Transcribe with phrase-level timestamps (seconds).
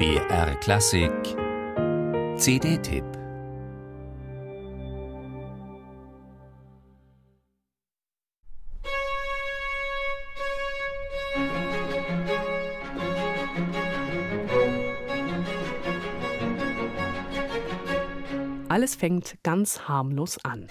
[0.00, 1.12] BR Klassik
[2.38, 3.04] CD-Tipp
[18.70, 20.66] Alles fängt ganz harmlos an.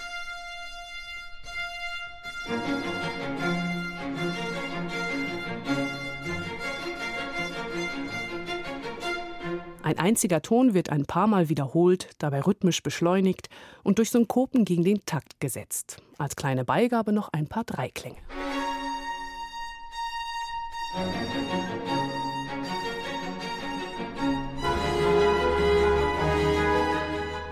[9.89, 13.49] Ein einziger Ton wird ein paar Mal wiederholt, dabei rhythmisch beschleunigt
[13.81, 15.97] und durch Synkopen gegen den Takt gesetzt.
[16.19, 18.17] Als kleine Beigabe noch ein paar Dreiklänge.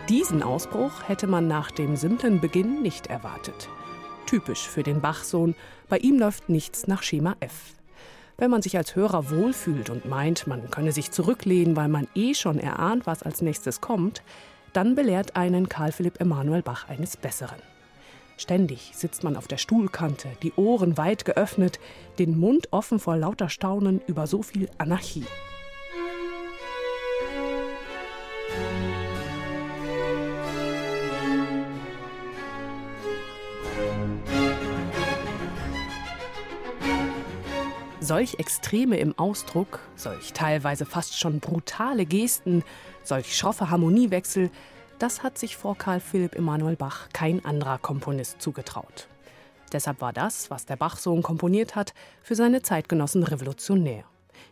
[0.07, 3.67] Diesen Ausbruch hätte man nach dem simplen Beginn nicht erwartet.
[4.27, 5.55] Typisch für den Bachsohn,
[5.89, 7.76] bei ihm läuft nichts nach Schema F.
[8.39, 12.35] Wenn man sich als Hörer wohlfühlt und meint, man könne sich zurücklehnen, weil man eh
[12.35, 14.21] schon erahnt, was als nächstes kommt,
[14.73, 17.59] dann belehrt einen Karl Philipp Emanuel Bach eines Besseren.
[18.37, 21.79] Ständig sitzt man auf der Stuhlkante, die Ohren weit geöffnet,
[22.19, 25.25] den Mund offen vor lauter Staunen über so viel Anarchie.
[38.07, 42.63] Solch Extreme im Ausdruck, solch teilweise fast schon brutale Gesten,
[43.03, 44.49] solch schroffe Harmoniewechsel,
[44.97, 49.09] das hat sich vor Karl Philipp Emanuel Bach kein anderer Komponist zugetraut.
[49.73, 54.05] Deshalb war das, was der Bachsohn komponiert hat, für seine Zeitgenossen revolutionär.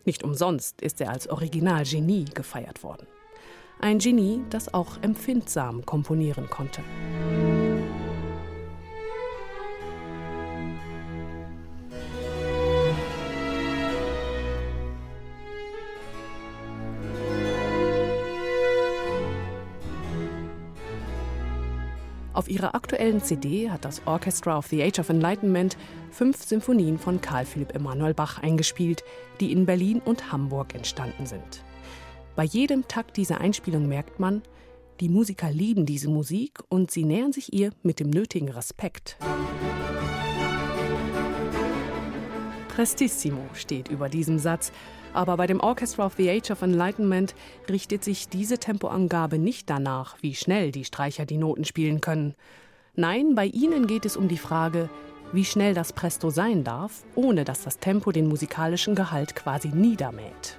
[0.04, 3.08] Nicht umsonst ist er als Originalgenie gefeiert worden.
[3.80, 6.82] Ein Genie, das auch empfindsam komponieren konnte.
[22.36, 25.78] Auf ihrer aktuellen CD hat das Orchestra of the Age of Enlightenment
[26.12, 29.06] fünf Symphonien von Karl Philipp Emanuel Bach eingespielt,
[29.40, 31.64] die in Berlin und Hamburg entstanden sind.
[32.36, 34.42] Bei jedem Takt dieser Einspielung merkt man,
[35.00, 39.16] die Musiker lieben diese Musik und sie nähern sich ihr mit dem nötigen Respekt.
[42.68, 44.74] Prestissimo steht über diesem Satz,
[45.16, 47.36] aber bei dem Orchestra of the Age of Enlightenment
[47.70, 52.36] richtet sich diese Tempoangabe nicht danach, wie schnell die Streicher die Noten spielen können.
[52.96, 54.90] Nein, bei ihnen geht es um die Frage,
[55.32, 60.58] wie schnell das Presto sein darf, ohne dass das Tempo den musikalischen Gehalt quasi niedermäht.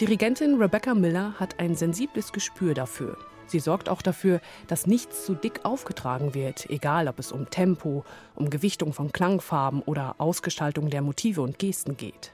[0.00, 3.16] Dirigentin Rebecca Miller hat ein sensibles Gespür dafür.
[3.46, 8.04] Sie sorgt auch dafür, dass nichts zu dick aufgetragen wird, egal ob es um Tempo,
[8.34, 12.32] um Gewichtung von Klangfarben oder Ausgestaltung der Motive und Gesten geht.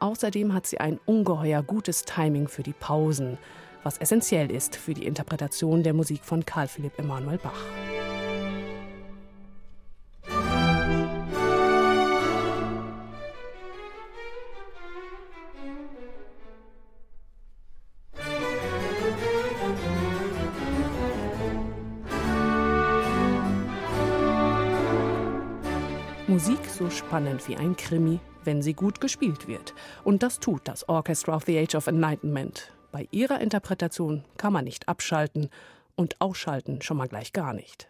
[0.00, 3.36] Außerdem hat sie ein ungeheuer gutes Timing für die Pausen,
[3.82, 7.52] was essentiell ist für die Interpretation der Musik von Karl Philipp Emanuel Bach.
[26.26, 29.74] Musik so spannend wie ein Krimi, wenn sie gut gespielt wird.
[30.04, 32.72] Und das tut das Orchestra of the Age of Enlightenment.
[32.92, 35.50] Bei ihrer Interpretation kann man nicht abschalten
[35.96, 37.89] und ausschalten schon mal gleich gar nicht.